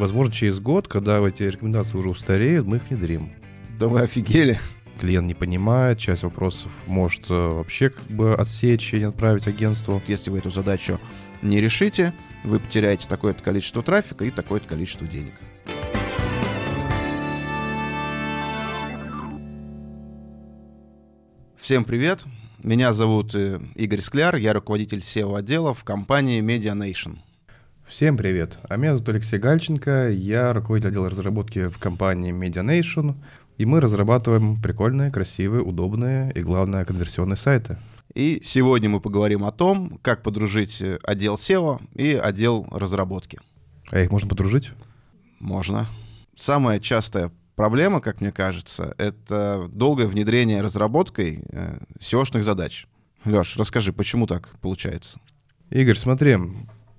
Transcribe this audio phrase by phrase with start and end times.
[0.00, 3.28] Возможно, через год, когда эти рекомендации уже устареют, мы их внедрим.
[3.78, 4.58] Да вы офигели.
[4.98, 10.00] Клиент не понимает, часть вопросов может э, вообще как бы отсечь и отправить агентству.
[10.06, 10.98] Если вы эту задачу
[11.42, 15.34] не решите, вы потеряете такое-то количество трафика и такое-то количество денег.
[21.58, 22.24] Всем привет!
[22.62, 27.18] Меня зовут э, Игорь Скляр, я руководитель SEO-отдела в компании Media Nation.
[27.90, 28.60] Всем привет!
[28.68, 33.16] А меня зовут Алексей Гальченко, я руководитель отдела разработки в компании Media Nation,
[33.58, 37.78] и мы разрабатываем прикольные, красивые, удобные и, главное, конверсионные сайты.
[38.14, 43.40] И сегодня мы поговорим о том, как подружить э, отдел SEO и отдел разработки.
[43.90, 44.70] А их можно подружить?
[45.40, 45.88] Можно.
[46.36, 52.86] Самая частая проблема, как мне кажется, это долгое внедрение разработкой э, SEO-шных задач.
[53.24, 55.18] Леш, расскажи, почему так получается?
[55.70, 56.36] Игорь, смотри,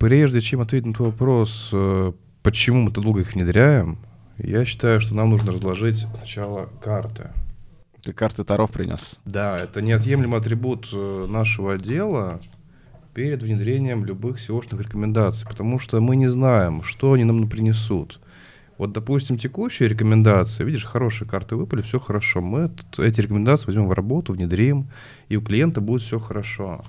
[0.02, 3.98] прежде чем ответить на твой вопрос, э, почему мы так долго их внедряем,
[4.36, 7.30] я считаю, что нам нужно разложить сначала карты.
[8.02, 9.20] Ты карты Таро принес.
[9.24, 12.40] Да, это неотъемлемый атрибут э, нашего отдела
[13.14, 18.18] перед внедрением любых SEO-шных рекомендаций, потому что мы не знаем, что они нам принесут.
[18.78, 22.40] Вот, допустим, текущие рекомендации, видишь, хорошие карты выпали, все хорошо.
[22.40, 24.88] Мы эти рекомендации возьмем в работу, внедрим,
[25.28, 26.82] и у клиента будет все хорошо.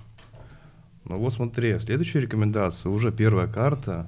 [1.06, 4.08] Но вот смотри, следующая рекомендация, уже первая карта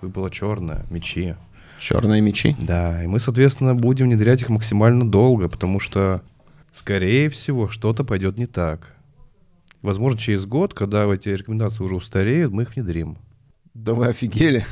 [0.00, 1.34] выпала черная, мечи.
[1.78, 2.56] Черные мечи?
[2.60, 6.22] Да, и мы, соответственно, будем внедрять их максимально долго, потому что,
[6.72, 8.94] скорее всего, что-то пойдет не так.
[9.80, 13.16] Возможно, через год, когда эти рекомендации уже устареют, мы их внедрим.
[13.72, 14.64] Да вы офигели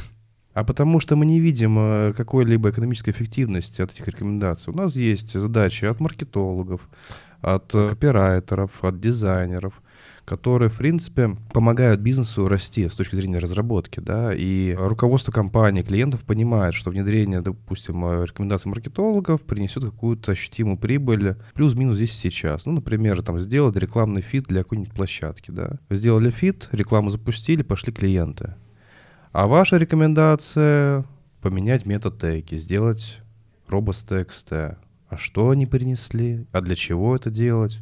[0.58, 4.72] а потому что мы не видим э, какой-либо экономической эффективности от этих рекомендаций.
[4.72, 6.80] У нас есть задачи от маркетологов,
[7.40, 9.80] от э, копирайтеров, от дизайнеров,
[10.28, 16.24] которые, в принципе, помогают бизнесу расти с точки зрения разработки, да, и руководство компании, клиентов
[16.24, 22.66] понимает, что внедрение, допустим, э, рекомендаций маркетологов принесет какую-то ощутимую прибыль, плюс-минус здесь сейчас.
[22.66, 25.78] Ну, например, там, сделать рекламный фид для какой-нибудь площадки, да.
[25.88, 28.54] Сделали фид, рекламу запустили, пошли клиенты.
[29.32, 31.06] А ваша рекомендация—
[31.40, 33.20] поменять метатеги, сделать
[33.66, 34.76] робос.txt.
[35.08, 36.46] А что они принесли?
[36.52, 37.80] А для чего это делать?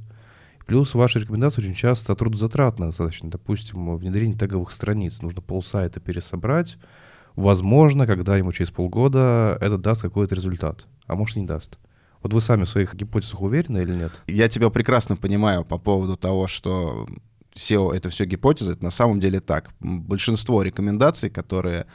[0.67, 3.31] Плюс ваши рекомендации очень часто трудозатратны достаточно.
[3.31, 5.23] Допустим, внедрение теговых страниц.
[5.23, 6.77] Нужно полсайта пересобрать.
[7.37, 10.87] Возможно, когда ему через полгода это даст какой-то результат.
[11.07, 11.79] А может, не даст.
[12.23, 14.23] Вот вы сами в своих гипотезах уверены или нет?
[14.27, 17.07] Я тебя прекрасно понимаю по поводу того, что
[17.55, 19.71] SEO— это все гипотезы, это на самом деле так.
[19.81, 21.87] Большинство рекомендаций, которые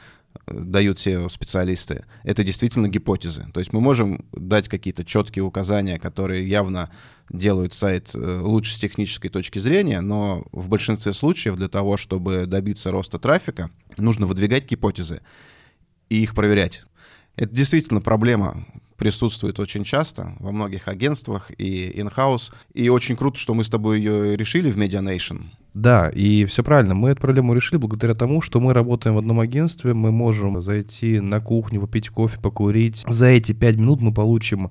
[0.46, 3.46] дают SEO-специалисты, это действительно гипотезы.
[3.52, 6.90] То есть мы можем дать какие-то четкие указания, которые явно
[7.30, 12.46] делают сайт э, лучше с технической точки зрения, но в большинстве случаев для того, чтобы
[12.46, 15.22] добиться роста трафика, нужно выдвигать гипотезы
[16.08, 16.82] и их проверять.
[17.36, 18.66] Это действительно проблема
[18.96, 22.52] присутствует очень часто во многих агентствах и in-house.
[22.72, 25.46] И очень круто, что мы с тобой ее решили в Medianation.
[25.74, 26.94] Да, и все правильно.
[26.94, 31.20] Мы эту проблему решили благодаря тому, что мы работаем в одном агентстве, мы можем зайти
[31.20, 33.04] на кухню, попить кофе, покурить.
[33.08, 34.70] За эти пять минут мы получим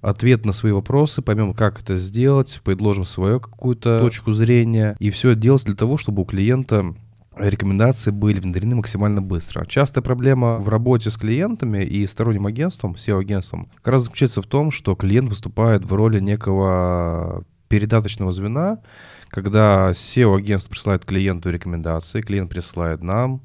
[0.00, 4.96] ответ на свои вопросы, поймем, как это сделать, предложим свою какую-то точку зрения.
[5.00, 6.94] И все делать для того, чтобы у клиента
[7.36, 9.64] рекомендации были внедрены максимально быстро.
[9.66, 14.70] Частая проблема в работе с клиентами и сторонним агентством, SEO-агентством, как раз заключается в том,
[14.70, 18.80] что клиент выступает в роли некого передаточного звена,
[19.28, 23.40] когда SEO-агентство присылает клиенту рекомендации, клиент присылает нам,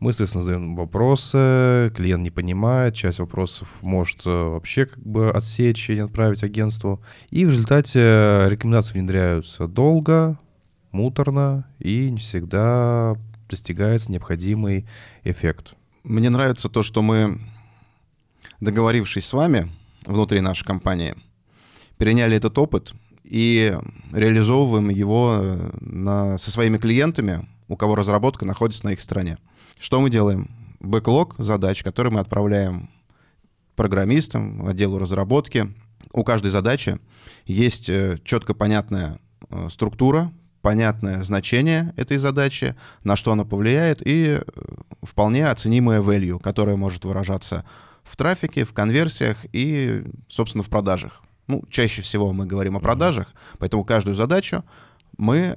[0.00, 5.88] мы, соответственно, задаем вопросы, клиент не понимает, часть вопросов может э, вообще как бы отсечь
[5.88, 7.02] и не отправить агентству.
[7.30, 10.38] И в результате рекомендации внедряются долго,
[10.92, 13.16] муторно и не всегда
[13.48, 14.86] достигается необходимый
[15.24, 15.72] эффект.
[16.04, 17.38] Мне нравится то, что мы,
[18.60, 19.70] договорившись с вами
[20.04, 21.16] внутри нашей компании,
[21.96, 22.92] переняли этот опыт
[23.30, 23.78] и
[24.12, 29.38] реализовываем его э, на, со своими клиентами, у кого разработка находится на их стороне.
[29.78, 30.50] Что мы делаем?
[30.80, 32.90] Бэклог задач, которые мы отправляем
[33.76, 35.72] программистам, отделу разработки.
[36.12, 36.98] У каждой задачи
[37.46, 42.74] есть э, четко понятная э, структура, понятное значение этой задачи,
[43.04, 44.40] на что она повлияет, и
[45.02, 47.64] вполне оценимое value, которое может выражаться
[48.02, 51.22] в трафике, в конверсиях и, собственно, в продажах.
[51.50, 53.26] Ну, чаще всего мы говорим о продажах,
[53.58, 54.64] поэтому каждую задачу
[55.18, 55.56] мы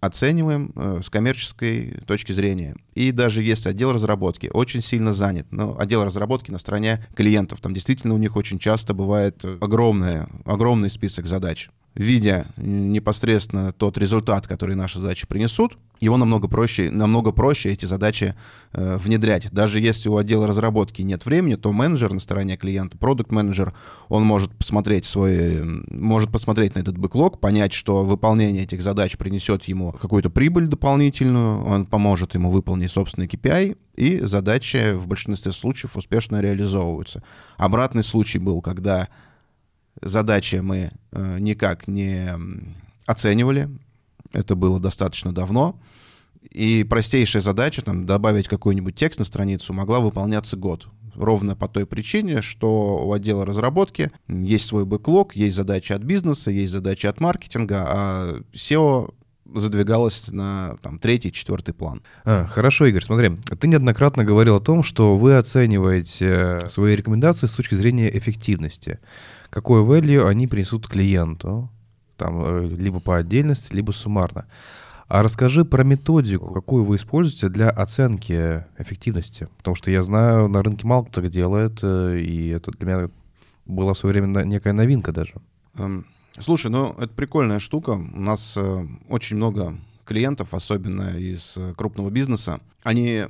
[0.00, 2.76] оцениваем э, с коммерческой точки зрения.
[2.94, 7.74] И даже если отдел разработки очень сильно занят, но отдел разработки на стороне клиентов, там
[7.74, 14.74] действительно у них очень часто бывает огромное, огромный список задач видя непосредственно тот результат, который
[14.74, 18.34] наши задачи принесут, его намного проще, намного проще эти задачи
[18.72, 19.50] э, внедрять.
[19.52, 23.74] Даже если у отдела разработки нет времени, то менеджер на стороне клиента, продукт менеджер
[24.08, 29.64] он может посмотреть свой, может посмотреть на этот бэклог, понять, что выполнение этих задач принесет
[29.64, 35.96] ему какую-то прибыль дополнительную, он поможет ему выполнить собственный KPI, и задачи в большинстве случаев
[35.96, 37.22] успешно реализовываются.
[37.56, 39.08] Обратный случай был, когда
[40.00, 42.30] задачи мы э, никак не
[43.06, 43.68] оценивали.
[44.32, 45.80] Это было достаточно давно.
[46.50, 50.88] И простейшая задача, там, добавить какой-нибудь текст на страницу, могла выполняться год.
[51.14, 56.50] Ровно по той причине, что у отдела разработки есть свой бэклог, есть задачи от бизнеса,
[56.50, 59.14] есть задачи от маркетинга, а SEO
[59.52, 62.02] задвигалось на там, третий, четвертый план.
[62.24, 67.52] А, хорошо, Игорь, смотри, ты неоднократно говорил о том, что вы оцениваете свои рекомендации с
[67.54, 68.98] точки зрения эффективности
[69.54, 71.70] какой value они принесут клиенту,
[72.16, 74.46] там, э, либо по отдельности, либо суммарно.
[75.06, 79.46] А расскажи про методику, какую вы используете для оценки эффективности.
[79.58, 83.10] Потому что я знаю, на рынке мало кто так делает, э, и это для меня
[83.64, 85.34] была в свое время некая новинка даже.
[86.38, 87.90] Слушай, ну это прикольная штука.
[87.90, 92.60] У нас э, очень много клиентов, особенно из крупного бизнеса.
[92.82, 93.24] Они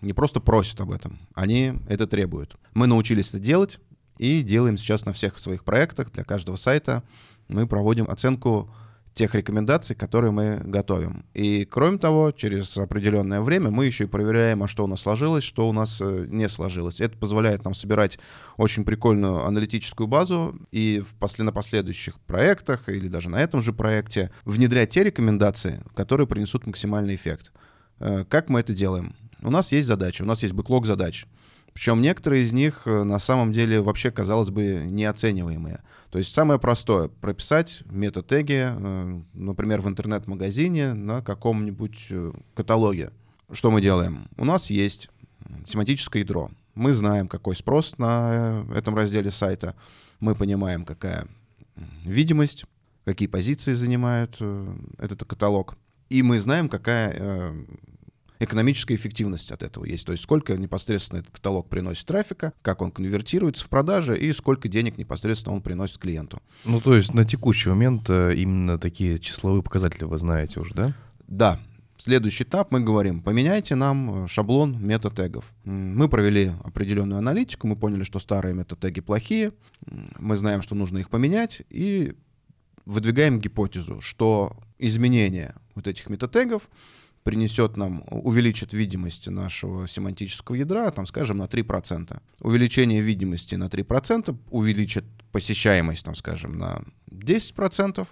[0.00, 2.56] не просто просят об этом, они это требуют.
[2.74, 3.80] Мы научились это делать,
[4.18, 7.02] и делаем сейчас на всех своих проектах для каждого сайта.
[7.46, 8.70] Мы проводим оценку
[9.18, 11.24] тех рекомендаций, которые мы готовим.
[11.34, 15.42] И кроме того, через определенное время мы еще и проверяем, а что у нас сложилось,
[15.42, 17.00] что у нас э, не сложилось.
[17.00, 18.20] Это позволяет нам собирать
[18.56, 24.30] очень прикольную аналитическую базу и после, на последующих проектах или даже на этом же проекте
[24.44, 27.50] внедрять те рекомендации, которые принесут максимальный эффект.
[27.98, 29.16] Э, как мы это делаем?
[29.42, 31.26] У нас есть задача, у нас есть бэклог задач.
[31.78, 35.80] Причем некоторые из них э, на самом деле вообще, казалось бы, неоцениваемые.
[36.10, 43.12] То есть самое простое— прописать метатеги, э, например, в интернет-магазине на каком-нибудь э, каталоге.
[43.52, 44.26] Что мы делаем?
[44.36, 45.08] У нас есть
[45.66, 46.50] семантическое ядро.
[46.74, 49.76] Мы знаем, какой спрос на этом разделе сайта.
[50.18, 51.28] Мы понимаем, какая
[52.04, 52.64] видимость,
[53.04, 54.36] какие позиции занимает
[54.98, 55.76] этот каталог.
[56.08, 57.54] И мы знаем, какая
[58.38, 60.06] экономическая эффективность от этого есть.
[60.06, 64.68] То есть сколько непосредственно этот каталог приносит трафика, как он конвертируется в продаже и сколько
[64.68, 66.40] денег непосредственно он приносит клиенту.
[66.64, 70.94] Ну, то есть на текущий момент э, именно такие числовые показатели вы знаете уже, да?
[71.26, 71.60] Да.
[71.96, 75.52] Следующий этап мы говорим, поменяйте нам э, шаблон метатегов.
[75.64, 79.52] Мы провели определенную аналитику, мы поняли, что старые метатеги плохие,
[80.18, 82.14] мы знаем, что нужно их поменять, и
[82.84, 86.68] выдвигаем гипотезу, что изменение вот этих метатегов
[87.28, 92.18] принесет нам, увеличит видимость нашего семантического ядра, там, скажем, на 3%.
[92.40, 98.08] Увеличение видимости на 3% увеличит посещаемость, там, скажем, на 10%.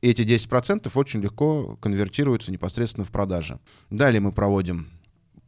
[0.00, 3.58] И эти 10% очень легко конвертируются непосредственно в продажи.
[3.90, 4.90] Далее мы проводим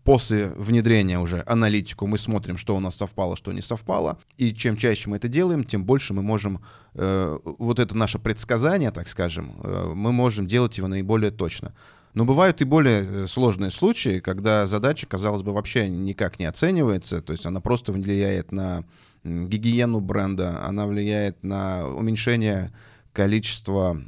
[0.08, 4.18] после внедрения уже аналитику мы смотрим, что у нас совпало, что не совпало.
[4.38, 6.62] И чем чаще мы это делаем, тем больше мы можем,
[6.94, 11.74] э, вот это наше предсказание, так скажем, э, мы можем делать его наиболее точно.
[12.18, 17.22] Но бывают и более э, сложные случаи, когда задача, казалось бы, вообще никак не оценивается,
[17.22, 18.82] то есть она просто влияет на
[19.22, 22.72] гигиену бренда, она влияет на уменьшение
[23.12, 24.02] количества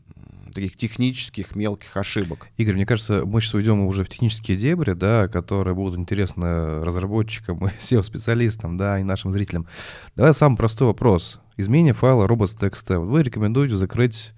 [0.53, 2.49] таких технических мелких ошибок.
[2.57, 7.65] Игорь, мне кажется, мы сейчас уйдем уже в технические дебри, да, которые будут интересны разработчикам
[7.65, 9.69] и SEO-специалистам, да, и нашим зрителям.
[10.17, 11.39] Давай самый простой вопрос.
[11.57, 12.99] Изменение файла robots.txt.
[12.99, 14.33] Вы рекомендуете закрыть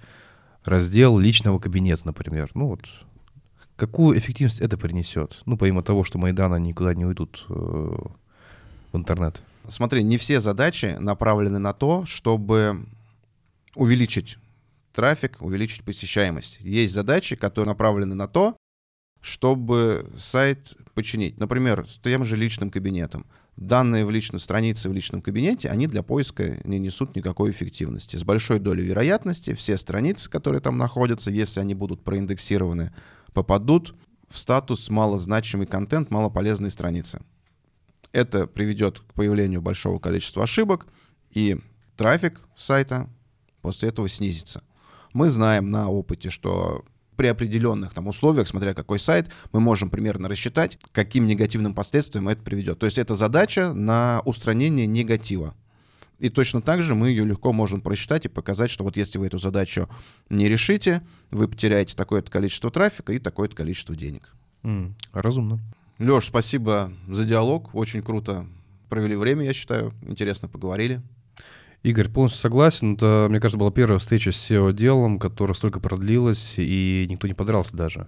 [0.62, 2.50] раздел личного кабинета, например.
[2.52, 2.82] Ну вот
[3.76, 5.40] Какую эффективность это принесет?
[5.46, 9.42] Ну, помимо того, что данные никуда не уйдут э, в интернет.
[9.68, 12.86] Смотри, не все задачи направлены на то, чтобы
[13.74, 14.38] увеличить
[14.92, 16.58] трафик, увеличить посещаемость.
[16.60, 18.56] Есть задачи, которые направлены на то,
[19.20, 21.38] чтобы сайт починить.
[21.38, 23.24] Например, с тем же личным кабинетом.
[23.56, 28.16] Данные в личной странице в личном кабинете, они для поиска не несут никакой эффективности.
[28.16, 32.92] С большой долей вероятности все страницы, которые там находятся, если они будут проиндексированы
[33.32, 33.94] попадут
[34.28, 37.22] в статус малозначимый контент, малополезные страницы.
[38.12, 40.86] Это приведет к появлению большого количества ошибок,
[41.30, 41.58] и
[41.96, 43.08] трафик сайта
[43.60, 44.62] после этого снизится.
[45.12, 46.84] Мы знаем на опыте, что
[47.16, 52.42] при определенных там, условиях, смотря какой сайт, мы можем примерно рассчитать, каким негативным последствиям это
[52.42, 52.78] приведет.
[52.78, 55.54] То есть это задача на устранение негатива.
[56.22, 59.26] И точно так же мы ее легко можем просчитать и показать, что вот если вы
[59.26, 59.88] эту задачу
[60.30, 61.02] не решите,
[61.32, 64.32] вы потеряете такое-то количество трафика и такое-то количество денег.
[64.62, 65.58] Mm, разумно.
[65.98, 67.74] Леш, спасибо за диалог.
[67.74, 68.46] Очень круто
[68.88, 69.94] провели время, я считаю.
[70.06, 71.02] Интересно поговорили.
[71.82, 72.94] Игорь, полностью согласен.
[72.94, 77.76] Это, мне кажется, была первая встреча с SEO-делом, которая столько продлилась, и никто не подрался
[77.76, 78.06] даже.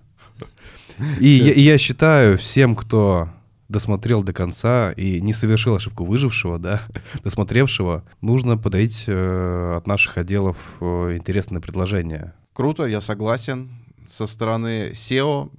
[1.19, 3.31] И я, и я считаю, всем, кто
[3.69, 6.83] досмотрел до конца и не совершил ошибку выжившего, да,
[7.23, 12.35] досмотревшего, нужно подарить э, от наших отделов э, интересное предложение.
[12.53, 13.71] Круто, я согласен.
[14.07, 15.51] Со стороны SEO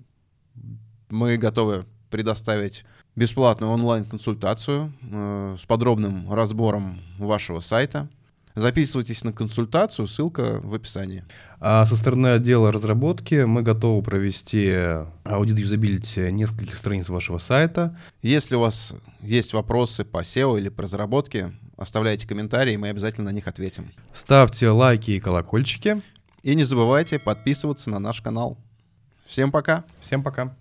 [1.09, 2.85] мы готовы предоставить
[3.15, 8.09] бесплатную онлайн-консультацию э, с подробным разбором вашего сайта.
[8.55, 11.25] Записывайтесь на консультацию, ссылка в описании.
[11.59, 14.74] А со стороны отдела разработки мы готовы провести
[15.24, 17.97] аудит юзабилити нескольких страниц вашего сайта.
[18.21, 23.35] Если у вас есть вопросы по SEO или по разработке, оставляйте комментарии, мы обязательно на
[23.35, 23.91] них ответим.
[24.13, 25.97] Ставьте лайки и колокольчики.
[26.43, 28.57] И не забывайте подписываться на наш канал.
[29.25, 29.83] Всем пока.
[30.01, 30.55] Всем пока.